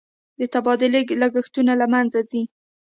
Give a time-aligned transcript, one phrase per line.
[0.39, 2.43] د تبادلې لګښتونه له مینځه ځي.